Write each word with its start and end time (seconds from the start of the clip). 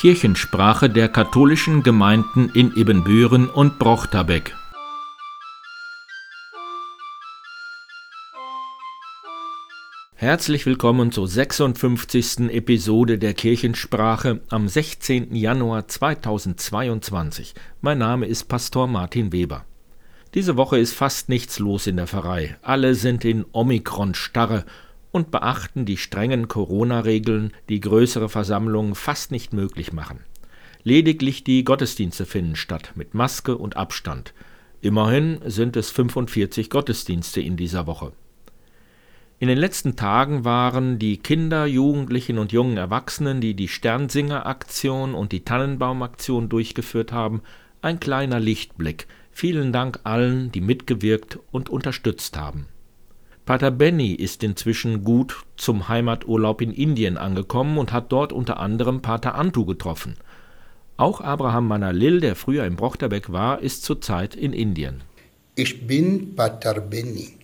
Kirchensprache 0.00 0.88
der 0.88 1.10
katholischen 1.10 1.82
Gemeinden 1.82 2.48
in 2.54 2.74
Ibbenbüren 2.74 3.50
und 3.50 3.78
Brochterbeck. 3.78 4.56
Herzlich 10.14 10.64
willkommen 10.64 11.12
zur 11.12 11.28
56. 11.28 12.48
Episode 12.48 13.18
der 13.18 13.34
Kirchensprache 13.34 14.40
am 14.48 14.68
16. 14.68 15.36
Januar 15.36 15.86
2022. 15.86 17.52
Mein 17.82 17.98
Name 17.98 18.24
ist 18.24 18.44
Pastor 18.44 18.86
Martin 18.86 19.34
Weber. 19.34 19.66
Diese 20.32 20.56
Woche 20.56 20.78
ist 20.78 20.94
fast 20.94 21.28
nichts 21.28 21.58
los 21.58 21.86
in 21.86 21.98
der 21.98 22.06
Pfarrei. 22.06 22.56
Alle 22.62 22.94
sind 22.94 23.26
in 23.26 23.44
Omikron-Starre 23.52 24.64
und 25.12 25.30
beachten 25.30 25.84
die 25.84 25.96
strengen 25.96 26.48
Corona-Regeln, 26.48 27.52
die 27.68 27.80
größere 27.80 28.28
Versammlungen 28.28 28.94
fast 28.94 29.30
nicht 29.30 29.52
möglich 29.52 29.92
machen. 29.92 30.20
Lediglich 30.82 31.44
die 31.44 31.64
Gottesdienste 31.64 32.24
finden 32.24 32.56
statt, 32.56 32.92
mit 32.94 33.14
Maske 33.14 33.56
und 33.56 33.76
Abstand. 33.76 34.32
Immerhin 34.80 35.40
sind 35.44 35.76
es 35.76 35.90
45 35.90 36.70
Gottesdienste 36.70 37.40
in 37.40 37.56
dieser 37.56 37.86
Woche. 37.86 38.12
In 39.38 39.48
den 39.48 39.58
letzten 39.58 39.96
Tagen 39.96 40.44
waren 40.44 40.98
die 40.98 41.16
Kinder, 41.16 41.66
Jugendlichen 41.66 42.38
und 42.38 42.52
jungen 42.52 42.76
Erwachsenen, 42.76 43.40
die 43.40 43.54
die 43.54 43.68
Sternsinger-Aktion 43.68 45.14
und 45.14 45.32
die 45.32 45.44
Tannenbaum-Aktion 45.44 46.48
durchgeführt 46.48 47.12
haben, 47.12 47.42
ein 47.82 48.00
kleiner 48.00 48.38
Lichtblick. 48.38 49.06
Vielen 49.30 49.72
Dank 49.72 50.00
allen, 50.04 50.52
die 50.52 50.60
mitgewirkt 50.60 51.38
und 51.50 51.70
unterstützt 51.70 52.36
haben. 52.36 52.66
Pater 53.50 53.72
Benny 53.72 54.12
ist 54.12 54.44
inzwischen 54.44 55.02
gut 55.02 55.44
zum 55.56 55.88
Heimaturlaub 55.88 56.60
in 56.60 56.70
Indien 56.70 57.16
angekommen 57.16 57.78
und 57.78 57.92
hat 57.92 58.12
dort 58.12 58.32
unter 58.32 58.60
anderem 58.60 59.02
Pater 59.02 59.34
Antu 59.34 59.64
getroffen. 59.64 60.14
Auch 60.96 61.20
Abraham 61.20 61.66
Manalil, 61.66 62.20
der 62.20 62.36
früher 62.36 62.64
in 62.64 62.76
Brochterbeck 62.76 63.32
war, 63.32 63.60
ist 63.60 63.82
zurzeit 63.82 64.36
in 64.36 64.52
Indien. 64.52 65.02
Ich 65.56 65.84
bin 65.84 66.36
Pater 66.36 66.80
Benny. 66.80 67.38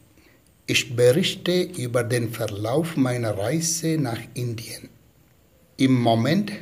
Ich 0.68 0.94
berichte 0.94 1.62
über 1.76 2.04
den 2.04 2.30
Verlauf 2.30 2.96
meiner 2.96 3.36
Reise 3.36 3.98
nach 3.98 4.20
Indien. 4.34 4.88
Im 5.76 6.00
Moment 6.00 6.52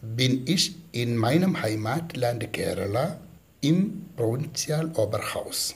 bin 0.00 0.42
ich 0.46 0.76
in 0.92 1.16
meinem 1.16 1.60
Heimatland 1.60 2.52
Kerala 2.52 3.18
im 3.62 4.04
Provinzialoberhaus. 4.14 5.74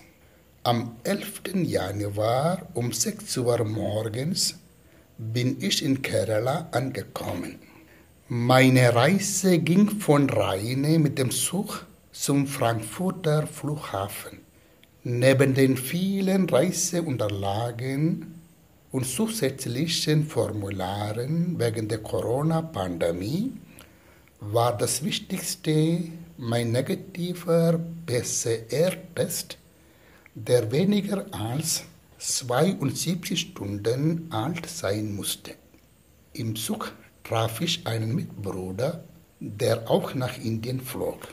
Am 0.67 0.97
11. 1.05 1.62
Januar 1.62 2.67
um 2.75 2.91
6 2.91 3.36
Uhr 3.36 3.62
morgens 3.62 4.56
bin 5.17 5.62
ich 5.62 5.84
in 5.84 6.03
Kerala 6.03 6.67
angekommen. 6.73 7.61
Meine 8.27 8.92
Reise 8.92 9.61
ging 9.61 9.89
von 10.00 10.28
Rheine 10.28 10.98
mit 10.98 11.20
dem 11.20 11.31
Zug 11.31 11.86
zum 12.11 12.48
Frankfurter 12.48 13.47
Flughafen. 13.47 14.41
Neben 15.05 15.55
den 15.55 15.77
vielen 15.77 16.48
Reiseunterlagen 16.48 18.34
und 18.91 19.06
zusätzlichen 19.06 20.27
Formularen 20.27 21.61
wegen 21.61 21.86
der 21.86 21.98
Corona-Pandemie 21.98 23.53
war 24.41 24.77
das 24.77 25.05
Wichtigste 25.05 26.01
mein 26.36 26.73
negativer 26.73 27.78
PCR-Test 28.06 29.58
der 30.39 30.70
weniger 30.70 31.25
als 31.33 31.84
72 32.19 33.41
Stunden 33.41 34.31
alt 34.31 34.67
sein 34.67 35.17
musste. 35.17 35.53
Im 36.34 36.55
Zug 36.55 36.92
traf 37.25 37.62
ich 37.62 37.87
einen 37.87 38.15
Mitbruder, 38.15 39.03
der 39.41 39.91
auch 39.91 40.14
nach 40.14 40.37
Indien 40.37 40.83
flog. 40.83 41.29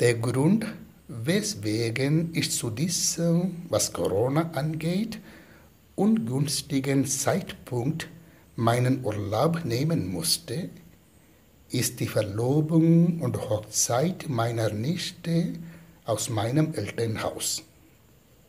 Der 0.00 0.14
Grund, 0.14 0.64
weswegen 1.06 2.30
ich 2.32 2.50
zu 2.50 2.70
diesem, 2.70 3.66
was 3.68 3.92
Corona 3.92 4.50
angeht, 4.52 5.18
ungünstigen 5.94 7.04
Zeitpunkt 7.04 8.08
meinen 8.56 9.04
Urlaub 9.04 9.66
nehmen 9.66 10.10
musste, 10.10 10.70
ist 11.68 12.00
die 12.00 12.08
Verlobung 12.08 13.20
und 13.20 13.36
Hochzeit 13.50 14.30
meiner 14.30 14.70
Nichte 14.70 15.52
aus 16.06 16.30
meinem 16.30 16.72
Elternhaus. 16.72 17.64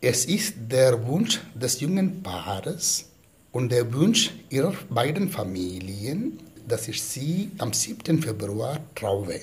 Es 0.03 0.25
ist 0.25 0.55
der 0.57 1.05
Wunsch 1.05 1.39
des 1.53 1.79
jungen 1.79 2.23
Paares 2.23 3.05
und 3.51 3.71
der 3.71 3.93
Wunsch 3.93 4.31
ihrer 4.49 4.73
beiden 4.89 5.29
Familien, 5.29 6.39
dass 6.67 6.87
ich 6.87 7.03
sie 7.03 7.51
am 7.59 7.71
7. 7.71 8.19
Februar 8.19 8.79
traue. 8.95 9.41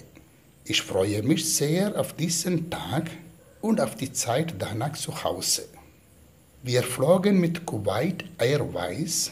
Ich 0.65 0.83
freue 0.83 1.23
mich 1.23 1.55
sehr 1.55 1.97
auf 1.97 2.15
diesen 2.15 2.71
Tag 2.71 3.09
und 3.61 3.81
auf 3.81 3.95
die 3.95 4.13
Zeit 4.13 4.57
danach 4.59 4.95
zu 4.95 5.23
Hause. 5.23 5.63
Wir 6.65 6.83
flogen 6.83 7.39
mit 7.39 7.65
Kuwait 7.65 8.25
Airways 8.39 9.31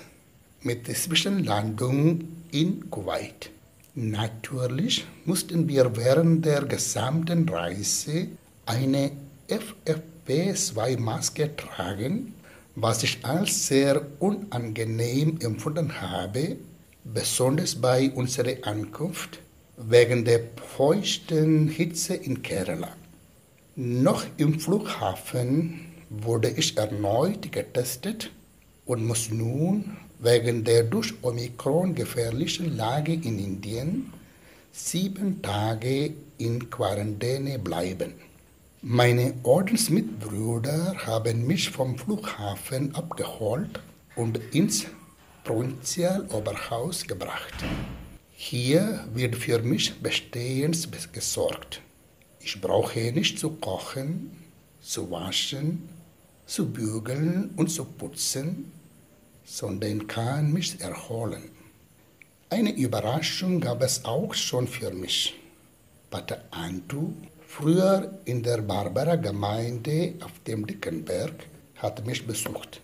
mit 0.63 0.87
der 0.87 0.95
Zwischenlandung 0.95 2.21
in 2.53 2.89
Kuwait. 2.89 3.51
Natürlich 3.97 5.05
mussten 5.25 5.67
wir 5.67 5.97
während 5.97 6.45
der 6.45 6.63
gesamten 6.67 7.49
Reise 7.49 8.29
eine 8.65 9.11
FFP 9.49 10.16
FP2-Maske 10.27 11.57
tragen, 11.57 12.35
was 12.75 13.03
ich 13.03 13.25
als 13.25 13.69
sehr 13.69 14.07
unangenehm 14.19 15.39
empfunden 15.41 16.01
habe, 16.01 16.57
besonders 17.05 17.75
bei 17.75 18.11
unserer 18.11 18.57
Ankunft 18.63 19.41
wegen 19.77 20.25
der 20.25 20.41
feuchten 20.77 21.69
Hitze 21.69 22.15
in 22.15 22.43
Kerala. 22.43 22.93
Noch 23.77 24.25
im 24.37 24.59
Flughafen 24.59 25.87
wurde 26.11 26.51
ich 26.51 26.77
erneut 26.77 27.53
getestet 27.53 28.31
und 28.85 29.05
muss 29.05 29.31
nun 29.31 29.97
wegen 30.19 30.65
der 30.65 30.85
durch 30.85 31.13
Omikron 31.23 31.95
gefährlichen 31.95 32.77
Lage 32.77 33.13
in 33.13 33.39
Indien 33.39 34.13
sieben 34.73 35.41
Tage 35.41 36.13
in 36.39 36.69
Quarantäne 36.71 37.59
bleiben. 37.59 38.13
Meine 38.89 39.35
Ordensmitbrüder 39.43 40.95
haben 41.07 41.45
mich 41.45 41.71
vom 41.71 41.99
Flughafen 41.99 42.95
abgeholt 42.95 43.81
und 44.15 44.39
ins 44.55 44.87
Provinzialoberhaus 45.43 47.05
gebracht. 47.05 47.53
Hier 48.31 49.05
wird 49.13 49.35
für 49.35 49.59
mich 49.59 50.01
bestehend 50.01 50.89
gesorgt. 51.13 51.81
Ich 52.39 52.61
brauche 52.61 53.11
nicht 53.11 53.41
zu 53.41 53.51
kochen, 53.55 54.31
zu 54.81 55.11
waschen, 55.11 55.89
zu 56.47 56.71
bügeln 56.71 57.51
und 57.57 57.73
zu 57.73 57.87
putzen, 57.87 58.71
sondern 59.45 60.07
kann 60.07 60.53
mich 60.53 60.81
erholen. 60.81 61.51
Eine 62.51 62.73
Überraschung 62.73 63.59
gab 63.59 63.83
es 63.83 64.05
auch 64.05 64.33
schon 64.33 64.69
für 64.69 64.93
mich. 64.93 65.35
Pater 66.09 66.45
Antu 66.53 67.15
früher 67.47 68.19
in 68.25 68.43
der 68.43 68.63
Barbara-Gemeinde 68.63 70.15
auf 70.25 70.33
dem 70.47 70.67
Dickenberg, 70.67 71.47
hat 71.77 72.07
mich 72.07 72.27
besucht. 72.27 72.81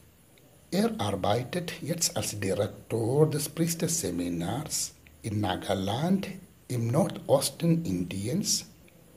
Er 0.71 0.91
arbeitet 0.99 1.73
jetzt 1.83 2.17
als 2.17 2.39
Direktor 2.39 3.29
des 3.29 3.49
Priesterseminars 3.49 4.95
in 5.23 5.41
Nagaland 5.41 6.29
im 6.69 6.89
Nordosten 6.89 7.85
Indiens 7.85 8.67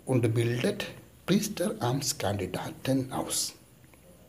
und 0.06 0.33
bildet 0.33 0.85
Priesteramtskandidaten 1.25 3.12
aus. 3.12 3.53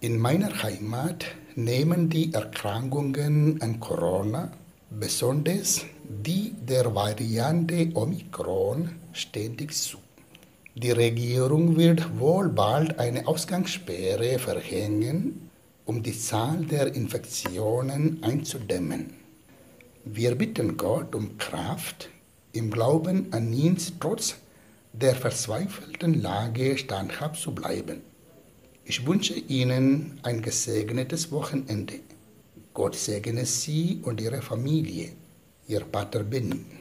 In 0.00 0.18
meiner 0.18 0.62
Heimat 0.62 1.24
nehmen 1.56 2.08
die 2.08 2.32
Erkrankungen 2.32 3.60
an 3.60 3.80
Corona, 3.80 4.52
besonders 4.90 5.84
die 6.04 6.52
der 6.52 6.94
Variante 6.94 7.90
Omikron, 7.94 8.90
ständig 9.12 9.74
zu. 9.74 9.98
Die 10.78 10.90
Regierung 10.90 11.78
wird 11.78 12.18
wohl 12.18 12.50
bald 12.50 12.98
eine 12.98 13.26
Ausgangssperre 13.26 14.38
verhängen, 14.38 15.48
um 15.86 16.02
die 16.02 16.12
Zahl 16.18 16.66
der 16.66 16.94
Infektionen 16.94 18.22
einzudämmen. 18.22 19.14
Wir 20.04 20.34
bitten 20.34 20.76
Gott 20.76 21.14
um 21.14 21.38
Kraft, 21.38 22.10
im 22.52 22.70
Glauben 22.70 23.32
an 23.32 23.54
ihn 23.54 23.78
trotz 23.98 24.34
der 24.92 25.14
verzweifelten 25.14 26.20
Lage 26.20 26.76
standhaft 26.76 27.40
zu 27.40 27.54
bleiben. 27.54 28.02
Ich 28.84 29.06
wünsche 29.06 29.32
Ihnen 29.34 30.20
ein 30.24 30.42
gesegnetes 30.42 31.32
Wochenende. 31.32 32.00
Gott 32.74 32.96
segne 32.96 33.46
Sie 33.46 34.00
und 34.02 34.20
Ihre 34.20 34.42
Familie. 34.42 35.12
Ihr 35.68 35.80
Pater 35.80 36.22
Benny. 36.22 36.75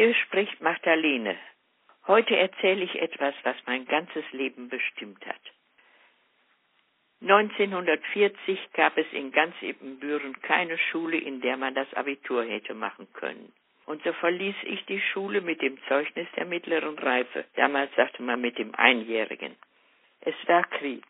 Hier 0.00 0.14
spricht 0.14 0.62
Magdalene. 0.62 1.36
Heute 2.06 2.34
erzähle 2.34 2.84
ich 2.84 3.02
etwas, 3.02 3.34
was 3.42 3.54
mein 3.66 3.84
ganzes 3.84 4.24
Leben 4.32 4.70
bestimmt 4.70 5.26
hat. 5.26 5.42
1940 7.20 8.72
gab 8.72 8.96
es 8.96 9.04
in 9.12 9.30
ganz 9.30 9.54
Ippenbüren 9.60 10.40
keine 10.40 10.78
Schule, 10.78 11.18
in 11.18 11.42
der 11.42 11.58
man 11.58 11.74
das 11.74 11.92
Abitur 11.92 12.44
hätte 12.44 12.72
machen 12.72 13.12
können. 13.12 13.52
Und 13.84 14.02
so 14.02 14.14
verließ 14.14 14.56
ich 14.62 14.86
die 14.86 15.02
Schule 15.02 15.42
mit 15.42 15.60
dem 15.60 15.76
Zeugnis 15.86 16.28
der 16.34 16.46
mittleren 16.46 16.98
Reife. 16.98 17.44
Damals 17.56 17.94
sagte 17.94 18.22
man 18.22 18.40
mit 18.40 18.56
dem 18.56 18.74
Einjährigen. 18.74 19.54
Es 20.22 20.34
war 20.46 20.64
Krieg. 20.78 21.04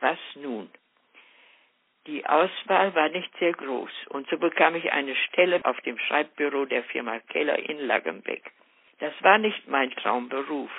Was 0.00 0.18
nun? 0.36 0.70
Die 2.06 2.24
Auswahl 2.24 2.94
war 2.94 3.08
nicht 3.08 3.36
sehr 3.38 3.52
groß 3.52 3.90
und 4.10 4.28
so 4.28 4.38
bekam 4.38 4.76
ich 4.76 4.92
eine 4.92 5.16
Stelle 5.16 5.64
auf 5.64 5.80
dem 5.80 5.98
Schreibbüro 5.98 6.64
der 6.64 6.84
Firma 6.84 7.18
Keller 7.18 7.58
in 7.58 7.78
Laggenbeck. 7.80 8.52
Das 9.00 9.12
war 9.22 9.38
nicht 9.38 9.66
mein 9.68 9.90
Traumberuf. 9.90 10.70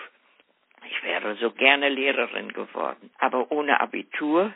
Ich 0.89 1.03
wäre 1.03 1.35
so 1.35 1.51
gerne 1.51 1.89
Lehrerin 1.89 2.53
geworden, 2.53 3.11
aber 3.17 3.51
ohne 3.51 3.81
Abitur. 3.81 4.53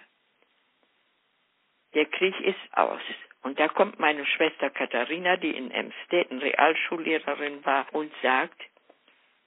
Der 1.93 2.05
Krieg 2.05 2.39
ist 2.39 2.77
aus. 2.77 3.01
Und 3.43 3.59
da 3.59 3.67
kommt 3.67 3.99
meine 3.99 4.25
Schwester 4.25 4.69
Katharina, 4.69 5.35
die 5.35 5.51
in 5.51 5.71
Emstetten 5.71 6.39
Realschullehrerin 6.39 7.65
war, 7.65 7.85
und 7.91 8.13
sagt, 8.21 8.61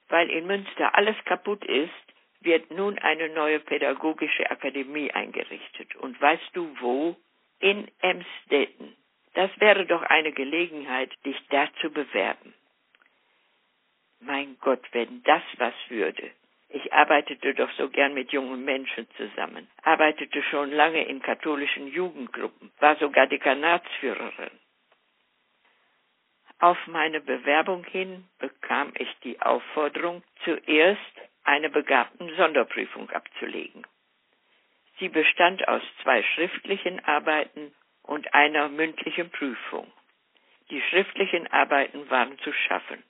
weil 0.09 0.29
in 0.29 0.45
Münster 0.45 0.93
alles 0.95 1.15
kaputt 1.25 1.65
ist, 1.65 2.04
wird 2.45 2.71
nun 2.71 2.97
eine 2.99 3.29
neue 3.29 3.59
pädagogische 3.59 4.49
Akademie 4.49 5.11
eingerichtet. 5.11 5.95
Und 5.97 6.19
weißt 6.21 6.51
du 6.53 6.75
wo? 6.79 7.15
In 7.59 7.89
Emstetten. 7.99 8.95
Das 9.33 9.51
wäre 9.59 9.85
doch 9.85 10.01
eine 10.03 10.31
Gelegenheit, 10.31 11.11
dich 11.25 11.37
da 11.49 11.67
zu 11.81 11.89
bewerben. 11.89 12.53
Mein 14.19 14.57
Gott, 14.61 14.83
wenn 14.93 15.23
das 15.23 15.43
was 15.57 15.73
würde. 15.89 16.31
Ich 16.69 16.91
arbeitete 16.93 17.53
doch 17.53 17.71
so 17.73 17.89
gern 17.89 18.13
mit 18.13 18.31
jungen 18.31 18.65
Menschen 18.65 19.07
zusammen, 19.17 19.69
arbeitete 19.83 20.41
schon 20.43 20.71
lange 20.71 21.05
in 21.05 21.21
katholischen 21.21 21.87
Jugendgruppen, 21.87 22.71
war 22.79 22.95
sogar 22.97 23.27
Dekanatsführerin. 23.27 24.51
Auf 26.59 26.77
meine 26.87 27.21
Bewerbung 27.21 27.83
hin 27.83 28.25
bekam 28.39 28.93
ich 28.97 29.09
die 29.23 29.41
Aufforderung, 29.41 30.23
zuerst 30.43 30.99
eine 31.45 31.69
begabten 31.69 32.35
Sonderprüfung 32.35 33.09
abzulegen. 33.11 33.85
Sie 34.99 35.09
bestand 35.09 35.67
aus 35.67 35.81
zwei 36.01 36.23
schriftlichen 36.23 37.03
Arbeiten 37.05 37.73
und 38.03 38.33
einer 38.33 38.69
mündlichen 38.69 39.29
Prüfung. 39.29 39.91
Die 40.69 40.81
schriftlichen 40.81 41.47
Arbeiten 41.51 42.09
waren 42.09 42.37
zu 42.39 42.51
schaffen, 42.51 43.03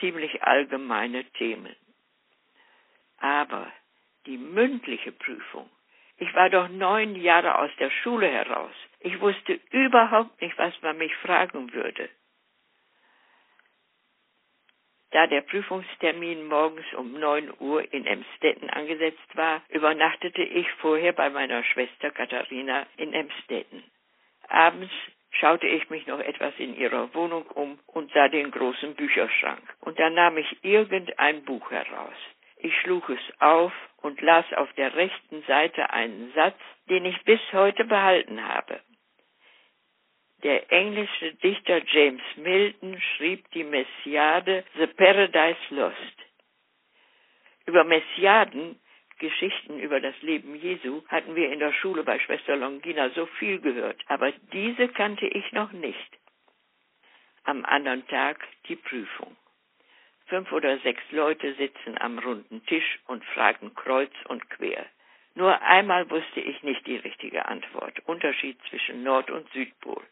ziemlich 0.00 0.42
allgemeine 0.42 1.24
Themen. 1.32 1.74
Aber 3.18 3.72
die 4.26 4.36
mündliche 4.36 5.12
Prüfung, 5.12 5.70
ich 6.18 6.32
war 6.34 6.50
doch 6.50 6.68
neun 6.68 7.16
Jahre 7.16 7.58
aus 7.58 7.70
der 7.78 7.90
Schule 7.90 8.28
heraus. 8.28 8.74
Ich 9.00 9.20
wusste 9.20 9.60
überhaupt 9.70 10.40
nicht, 10.40 10.56
was 10.58 10.80
man 10.82 10.98
mich 10.98 11.14
fragen 11.16 11.72
würde. 11.72 12.08
Da 15.14 15.28
der 15.28 15.42
Prüfungstermin 15.42 16.48
morgens 16.48 16.92
um 16.94 17.12
neun 17.12 17.52
Uhr 17.60 17.84
in 17.92 18.04
Emstetten 18.04 18.68
angesetzt 18.68 19.36
war, 19.36 19.62
übernachtete 19.68 20.42
ich 20.42 20.68
vorher 20.80 21.12
bei 21.12 21.30
meiner 21.30 21.62
Schwester 21.62 22.10
Katharina 22.10 22.84
in 22.96 23.12
Emstetten. 23.12 23.84
Abends 24.48 24.92
schaute 25.30 25.68
ich 25.68 25.88
mich 25.88 26.08
noch 26.08 26.18
etwas 26.18 26.52
in 26.58 26.76
ihrer 26.76 27.14
Wohnung 27.14 27.46
um 27.46 27.78
und 27.86 28.10
sah 28.10 28.26
den 28.26 28.50
großen 28.50 28.96
Bücherschrank. 28.96 29.62
Und 29.82 30.00
da 30.00 30.10
nahm 30.10 30.36
ich 30.36 30.64
irgendein 30.64 31.44
Buch 31.44 31.70
heraus. 31.70 32.16
Ich 32.56 32.76
schlug 32.80 33.08
es 33.08 33.40
auf 33.40 33.72
und 34.02 34.20
las 34.20 34.52
auf 34.54 34.72
der 34.72 34.96
rechten 34.96 35.44
Seite 35.44 35.90
einen 35.90 36.32
Satz, 36.34 36.58
den 36.90 37.04
ich 37.04 37.22
bis 37.22 37.40
heute 37.52 37.84
behalten 37.84 38.48
habe. 38.48 38.80
Der 40.44 40.70
englische 40.70 41.32
Dichter 41.36 41.82
James 41.86 42.20
Milton 42.36 43.00
schrieb 43.00 43.50
die 43.52 43.64
Messiade 43.64 44.62
The 44.76 44.86
Paradise 44.88 45.56
Lost. 45.70 45.96
Über 47.64 47.82
Messiaden, 47.82 48.78
Geschichten 49.18 49.80
über 49.80 50.00
das 50.00 50.20
Leben 50.20 50.54
Jesu, 50.54 51.02
hatten 51.08 51.34
wir 51.34 51.50
in 51.50 51.60
der 51.60 51.72
Schule 51.72 52.04
bei 52.04 52.18
Schwester 52.18 52.56
Longina 52.56 53.08
so 53.14 53.24
viel 53.24 53.58
gehört, 53.58 54.02
aber 54.08 54.32
diese 54.52 54.88
kannte 54.88 55.26
ich 55.26 55.50
noch 55.52 55.72
nicht. 55.72 56.18
Am 57.44 57.64
anderen 57.64 58.06
Tag 58.08 58.46
die 58.68 58.76
Prüfung. 58.76 59.34
Fünf 60.26 60.52
oder 60.52 60.76
sechs 60.80 61.02
Leute 61.10 61.54
sitzen 61.54 61.96
am 61.98 62.18
runden 62.18 62.62
Tisch 62.66 62.98
und 63.06 63.24
fragen 63.24 63.74
kreuz 63.74 64.12
und 64.28 64.50
quer. 64.50 64.84
Nur 65.34 65.62
einmal 65.62 66.10
wusste 66.10 66.40
ich 66.40 66.62
nicht 66.62 66.86
die 66.86 66.96
richtige 66.96 67.46
Antwort. 67.46 67.98
Unterschied 68.04 68.58
zwischen 68.68 69.02
Nord- 69.02 69.30
und 69.30 69.50
Südpol. 69.52 70.04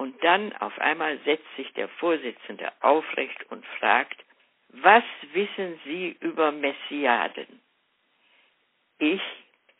Und 0.00 0.24
dann 0.24 0.54
auf 0.54 0.78
einmal 0.78 1.18
setzt 1.26 1.44
sich 1.56 1.70
der 1.74 1.86
Vorsitzende 1.86 2.72
aufrecht 2.80 3.44
und 3.50 3.66
fragt, 3.78 4.16
was 4.68 5.04
wissen 5.34 5.78
Sie 5.84 6.16
über 6.20 6.52
Messiaden? 6.52 7.60
Ich 8.98 9.20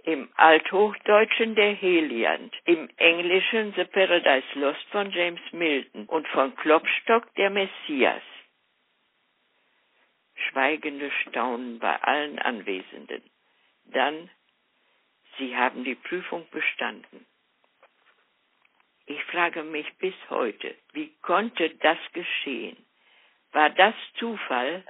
im 0.05 0.29
Althochdeutschen 0.37 1.55
der 1.55 1.73
Heliant, 1.73 2.55
im 2.67 2.91
Englischen 2.99 3.73
The 3.73 3.85
Paradise 3.85 4.47
Lost 4.57 4.85
von 4.91 5.11
James 5.11 5.41
Milton 5.53 6.05
und 6.05 6.29
von 6.29 6.55
Klopstock 6.55 7.35
der 7.37 7.49
Messias. 7.49 8.23
Schweigende 10.35 11.11
Staunen 11.23 11.79
bei 11.79 11.97
allen 11.97 12.39
Anwesenden. 12.39 13.23
Dann, 13.87 14.29
Sie 15.39 15.57
haben 15.57 15.83
die 15.83 15.95
Prüfung 15.95 16.47
bestanden. 16.51 17.25
Ich 19.11 19.25
frage 19.25 19.65
mich 19.65 19.93
bis 19.99 20.15
heute, 20.29 20.73
wie 20.93 21.13
konnte 21.23 21.69
das 21.71 21.99
geschehen? 22.13 22.77
War 23.51 23.69
das 23.71 23.95
Zufall? 24.21 24.85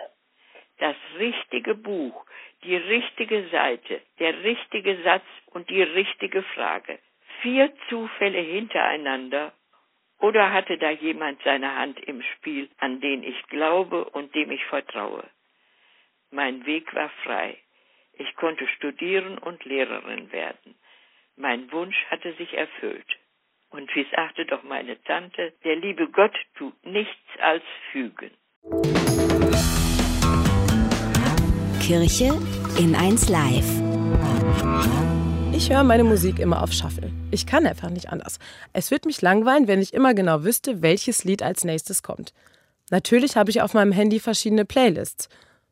Das 0.76 0.96
richtige 1.18 1.74
Buch, 1.74 2.26
die 2.62 2.76
richtige 2.76 3.48
Seite, 3.48 4.02
der 4.18 4.44
richtige 4.44 5.02
Satz 5.04 5.24
und 5.46 5.70
die 5.70 5.82
richtige 5.82 6.42
Frage. 6.42 6.98
Vier 7.40 7.72
Zufälle 7.88 8.40
hintereinander 8.40 9.54
oder 10.18 10.52
hatte 10.52 10.76
da 10.76 10.90
jemand 10.90 11.42
seine 11.42 11.74
Hand 11.76 11.98
im 12.00 12.20
Spiel, 12.20 12.68
an 12.76 13.00
den 13.00 13.22
ich 13.22 13.42
glaube 13.44 14.04
und 14.04 14.34
dem 14.34 14.50
ich 14.50 14.64
vertraue? 14.66 15.24
Mein 16.30 16.66
Weg 16.66 16.94
war 16.94 17.08
frei. 17.24 17.56
Ich 18.12 18.36
konnte 18.36 18.68
studieren 18.68 19.38
und 19.38 19.64
Lehrerin 19.64 20.30
werden. 20.30 20.74
Mein 21.36 21.72
Wunsch 21.72 21.96
hatte 22.10 22.34
sich 22.34 22.52
erfüllt. 22.52 23.19
Und 23.72 23.88
wie 23.94 24.04
sagte 24.14 24.44
doch 24.46 24.64
meine 24.64 25.00
Tante, 25.04 25.52
der 25.62 25.76
liebe 25.76 26.08
Gott 26.10 26.34
tut 26.58 26.74
nichts 26.84 27.14
als 27.40 27.62
fügen. 27.92 28.32
Kirche 31.80 32.32
in 32.80 32.96
1 32.96 33.28
Live. 33.28 33.70
Ich 35.54 35.70
höre 35.70 35.84
meine 35.84 36.02
Musik 36.02 36.40
immer 36.40 36.64
auf 36.64 36.72
Shuffle. 36.72 37.12
Ich 37.30 37.46
kann 37.46 37.64
einfach 37.64 37.90
nicht 37.90 38.08
anders. 38.08 38.40
Es 38.72 38.90
wird 38.90 39.06
mich 39.06 39.22
langweilen, 39.22 39.68
wenn 39.68 39.80
ich 39.80 39.94
immer 39.94 40.14
genau 40.14 40.42
wüsste, 40.42 40.82
welches 40.82 41.22
Lied 41.22 41.44
als 41.44 41.62
nächstes 41.62 42.02
kommt. 42.02 42.34
Natürlich 42.90 43.36
habe 43.36 43.50
ich 43.50 43.62
auf 43.62 43.72
meinem 43.74 43.92
Handy 43.92 44.18
verschiedene 44.18 44.64
Playlists. 44.64 45.28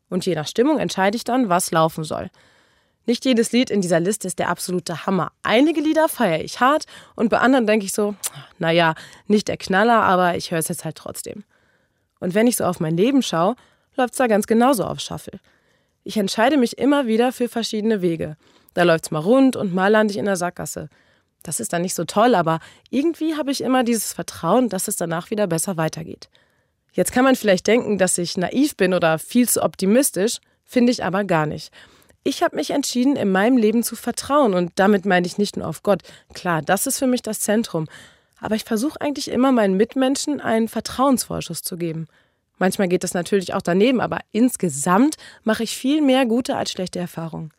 Und 0.09 0.25
je 0.25 0.37
nach 0.37 0.47
Stimmung 0.47 0.79
entscheide 0.79 1.17
ich 1.17 1.25
dann, 1.25 1.49
was 1.49 1.73
laufen 1.73 2.05
soll. 2.05 2.31
Nicht 3.09 3.25
jedes 3.25 3.53
Lied 3.53 3.71
in 3.71 3.81
dieser 3.81 4.01
Liste 4.01 4.29
ist 4.29 4.39
der 4.39 4.51
absolute 4.51 5.07
Hammer. 5.07 5.33
Einige 5.43 5.81
Lieder 5.81 6.11
feiere 6.11 6.45
ich 6.45 6.61
hart 6.61 6.85
und 7.15 7.31
bei 7.31 7.39
anderen 7.39 7.67
denke 7.67 7.87
ich 7.87 7.93
so, 7.93 8.15
naja, 8.59 8.95
nicht 9.27 9.49
der 9.49 9.57
Knaller, 9.57 10.03
aber 10.03 10.37
ich 10.37 10.51
höre 10.51 10.59
es 10.59 10.69
jetzt 10.69 10.85
halt 10.85 10.97
trotzdem. 10.97 11.43
Und 12.21 12.35
wenn 12.35 12.47
ich 12.47 12.57
so 12.57 12.65
auf 12.65 12.81
mein 12.81 12.99
Leben 12.99 13.23
schaue, 13.23 13.57
läuft 13.97 14.13
es 14.13 14.19
da 14.19 14.27
ganz 14.27 14.47
genauso 14.47 14.85
auf 14.85 15.01
Shuffle. 15.01 15.41
Ich 16.05 16.19
entscheide 16.19 16.59
mich 16.59 16.77
immer 16.77 17.07
wieder 17.07 17.33
für 17.33 17.49
verschiedene 17.49 18.03
Wege. 18.03 18.37
Da 18.75 18.83
läuft 18.83 19.07
es 19.07 19.11
mal 19.11 19.21
rund 19.21 19.57
und 19.57 19.75
mal 19.75 19.89
lande 19.89 20.13
ich 20.13 20.19
in 20.19 20.27
der 20.27 20.37
Sackgasse. 20.37 20.91
Das 21.43 21.61
ist 21.61 21.73
dann 21.73 21.81
nicht 21.81 21.95
so 21.95 22.05
toll, 22.05 22.35
aber 22.35 22.61
irgendwie 22.91 23.37
habe 23.37 23.51
ich 23.51 23.63
immer 23.63 23.85
dieses 23.85 24.13
Vertrauen, 24.13 24.69
dass 24.69 24.87
es 24.87 24.97
danach 24.97 25.31
wieder 25.31 25.47
besser 25.47 25.79
weitergeht. 25.79 26.29
Jetzt 26.93 27.13
kann 27.13 27.25
man 27.25 27.37
vielleicht 27.37 27.69
denken, 27.69 27.97
dass 27.97 28.19
ich 28.19 28.37
naiv 28.37 28.77
bin 28.77 28.93
oder 28.93 29.19
viel 29.19 29.49
zu 29.49 29.63
optimistisch, 29.63 30.41
finde 30.63 30.93
ich 30.93 31.03
aber 31.03 31.25
gar 31.25 31.47
nicht. 31.47 31.73
Ich 32.29 32.43
habe 32.43 32.57
mich 32.57 32.73
entschieden, 32.73 33.17
in 33.17 33.33
meinem 33.33 33.57
Leben 33.57 33.83
zu 33.83 33.97
vertrauen 33.97 34.53
und 34.53 34.73
damit 34.75 35.07
meine 35.07 35.27
ich 35.27 35.39
nicht 35.39 35.57
nur 35.57 35.67
auf 35.67 35.83
Gott. 35.83 36.03
Klar, 36.35 36.61
das 36.61 36.87
ist 36.87 36.99
für 36.99 37.07
mich 37.07 37.23
das 37.23 37.41
Zentrum. 37.41 37.87
Aber 38.39 38.55
ich 38.55 38.65
versuche 38.65 39.01
eigentlich 39.01 39.31
immer 39.31 39.51
meinen 39.51 39.79
Mitmenschen 39.79 40.39
einen 40.39 40.69
Vertrauensvorschuss 40.69 41.63
zu 41.63 41.79
geben. 41.79 42.07
Manchmal 42.59 42.89
geht 42.89 43.03
das 43.03 43.15
natürlich 43.15 43.55
auch 43.55 43.63
daneben, 43.63 44.03
aber 44.03 44.19
insgesamt 44.31 45.17
mache 45.43 45.63
ich 45.63 45.75
viel 45.75 46.03
mehr 46.03 46.27
gute 46.27 46.55
als 46.55 46.71
schlechte 46.71 46.99
Erfahrungen. 46.99 47.51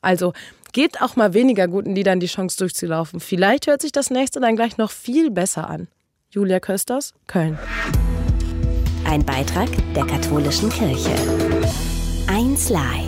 Also 0.00 0.32
gebt 0.72 1.02
auch 1.02 1.16
mal 1.16 1.34
weniger 1.34 1.68
guten 1.68 1.94
Liedern 1.94 2.18
die 2.18 2.28
Chance 2.28 2.56
durchzulaufen. 2.56 3.20
Vielleicht 3.20 3.66
hört 3.66 3.82
sich 3.82 3.92
das 3.92 4.08
nächste 4.08 4.40
dann 4.40 4.56
gleich 4.56 4.78
noch 4.78 4.90
viel 4.90 5.30
besser 5.30 5.68
an. 5.68 5.86
Julia 6.30 6.60
Kösters, 6.60 7.12
Köln. 7.26 7.58
Ein 9.04 9.22
Beitrag 9.26 9.68
der 9.94 10.06
katholischen 10.06 10.70
Kirche. 10.70 11.14
1 12.26 12.70
Live. 12.70 13.07